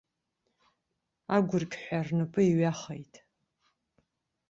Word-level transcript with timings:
Агәырқьҳәа 1.35 1.99
рнапы 2.07 2.41
иҩахеит. 2.49 3.13